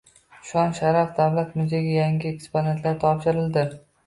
[0.51, 3.69] “Shon-sharaf” davlat muzeyiga yangi eksponatlar topshirildi